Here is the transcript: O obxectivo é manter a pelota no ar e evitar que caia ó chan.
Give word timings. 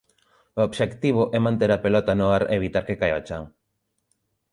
O 0.59 0.61
obxectivo 0.67 1.23
é 1.37 1.39
manter 1.47 1.71
a 1.73 1.81
pelota 1.85 2.13
no 2.19 2.27
ar 2.37 2.43
e 2.51 2.57
evitar 2.59 2.83
que 2.87 2.99
caia 2.99 3.19
ó 3.19 3.21
chan. 3.27 3.43